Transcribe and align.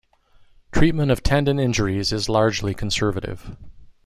Treatment 0.71 1.11
of 1.11 1.21
tendon 1.21 1.59
injuries 1.59 2.11
is 2.11 2.27
largely 2.27 2.73
conservative. 2.73 3.55